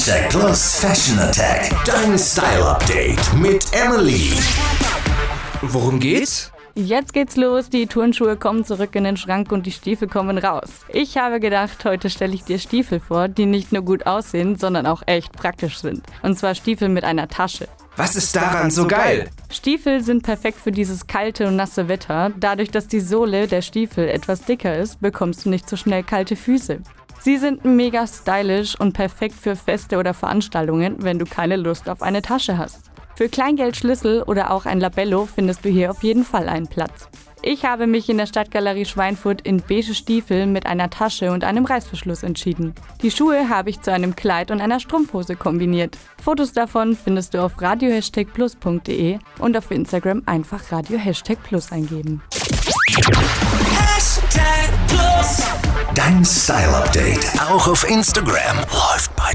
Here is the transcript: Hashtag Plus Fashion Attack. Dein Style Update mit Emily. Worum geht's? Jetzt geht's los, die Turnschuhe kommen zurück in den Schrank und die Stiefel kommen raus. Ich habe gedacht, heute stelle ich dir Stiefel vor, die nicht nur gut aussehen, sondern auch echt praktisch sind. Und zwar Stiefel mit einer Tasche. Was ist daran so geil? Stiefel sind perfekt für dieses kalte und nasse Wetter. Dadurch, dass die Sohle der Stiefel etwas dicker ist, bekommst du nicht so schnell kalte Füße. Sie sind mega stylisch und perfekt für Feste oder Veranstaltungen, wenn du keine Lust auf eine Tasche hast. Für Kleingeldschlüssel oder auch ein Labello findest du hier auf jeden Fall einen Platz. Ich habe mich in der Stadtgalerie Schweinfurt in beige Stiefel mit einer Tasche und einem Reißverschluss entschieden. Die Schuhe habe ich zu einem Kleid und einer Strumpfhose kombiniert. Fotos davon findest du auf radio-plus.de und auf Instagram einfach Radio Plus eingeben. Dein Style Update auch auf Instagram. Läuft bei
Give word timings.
Hashtag 0.00 0.30
Plus 0.30 0.76
Fashion 0.76 1.18
Attack. 1.18 1.70
Dein 1.84 2.18
Style 2.18 2.64
Update 2.64 3.20
mit 3.34 3.66
Emily. 3.74 4.32
Worum 5.60 6.00
geht's? 6.00 6.50
Jetzt 6.74 7.12
geht's 7.12 7.36
los, 7.36 7.68
die 7.68 7.86
Turnschuhe 7.86 8.38
kommen 8.38 8.64
zurück 8.64 8.94
in 8.94 9.04
den 9.04 9.18
Schrank 9.18 9.52
und 9.52 9.66
die 9.66 9.72
Stiefel 9.72 10.08
kommen 10.08 10.38
raus. 10.38 10.70
Ich 10.88 11.18
habe 11.18 11.38
gedacht, 11.38 11.84
heute 11.84 12.08
stelle 12.08 12.32
ich 12.32 12.44
dir 12.44 12.58
Stiefel 12.58 12.98
vor, 12.98 13.28
die 13.28 13.44
nicht 13.44 13.72
nur 13.72 13.82
gut 13.82 14.06
aussehen, 14.06 14.56
sondern 14.56 14.86
auch 14.86 15.02
echt 15.04 15.32
praktisch 15.32 15.80
sind. 15.80 16.02
Und 16.22 16.38
zwar 16.38 16.54
Stiefel 16.54 16.88
mit 16.88 17.04
einer 17.04 17.28
Tasche. 17.28 17.68
Was 17.96 18.16
ist 18.16 18.34
daran 18.34 18.70
so 18.70 18.86
geil? 18.86 19.28
Stiefel 19.52 20.02
sind 20.02 20.22
perfekt 20.22 20.58
für 20.58 20.72
dieses 20.72 21.08
kalte 21.08 21.46
und 21.46 21.56
nasse 21.56 21.88
Wetter. 21.88 22.32
Dadurch, 22.40 22.70
dass 22.70 22.88
die 22.88 23.00
Sohle 23.00 23.48
der 23.48 23.60
Stiefel 23.60 24.08
etwas 24.08 24.46
dicker 24.46 24.78
ist, 24.78 25.02
bekommst 25.02 25.44
du 25.44 25.50
nicht 25.50 25.68
so 25.68 25.76
schnell 25.76 26.04
kalte 26.04 26.36
Füße. 26.36 26.78
Sie 27.20 27.36
sind 27.36 27.64
mega 27.64 28.06
stylisch 28.06 28.78
und 28.80 28.94
perfekt 28.94 29.34
für 29.34 29.54
Feste 29.54 29.98
oder 29.98 30.14
Veranstaltungen, 30.14 30.96
wenn 31.02 31.18
du 31.18 31.26
keine 31.26 31.56
Lust 31.56 31.88
auf 31.88 32.00
eine 32.00 32.22
Tasche 32.22 32.56
hast. 32.56 32.90
Für 33.14 33.28
Kleingeldschlüssel 33.28 34.22
oder 34.22 34.50
auch 34.50 34.64
ein 34.64 34.80
Labello 34.80 35.26
findest 35.26 35.62
du 35.64 35.68
hier 35.68 35.90
auf 35.90 36.02
jeden 36.02 36.24
Fall 36.24 36.48
einen 36.48 36.66
Platz. 36.66 37.10
Ich 37.42 37.64
habe 37.64 37.86
mich 37.86 38.08
in 38.08 38.18
der 38.18 38.26
Stadtgalerie 38.26 38.84
Schweinfurt 38.84 39.42
in 39.42 39.62
beige 39.66 39.94
Stiefel 39.94 40.46
mit 40.46 40.66
einer 40.66 40.90
Tasche 40.90 41.30
und 41.32 41.44
einem 41.44 41.64
Reißverschluss 41.64 42.22
entschieden. 42.22 42.74
Die 43.02 43.10
Schuhe 43.10 43.48
habe 43.48 43.70
ich 43.70 43.80
zu 43.80 43.92
einem 43.92 44.14
Kleid 44.14 44.50
und 44.50 44.60
einer 44.60 44.80
Strumpfhose 44.80 45.36
kombiniert. 45.36 45.96
Fotos 46.22 46.52
davon 46.52 46.96
findest 46.96 47.34
du 47.34 47.42
auf 47.42 47.60
radio-plus.de 47.60 49.18
und 49.38 49.56
auf 49.56 49.70
Instagram 49.70 50.22
einfach 50.26 50.72
Radio 50.72 50.98
Plus 51.42 51.72
eingeben. 51.72 52.22
Dein 56.10 56.24
Style 56.24 56.76
Update 56.76 57.24
auch 57.40 57.68
auf 57.68 57.88
Instagram. 57.88 58.56
Läuft 58.72 59.14
bei 59.14 59.32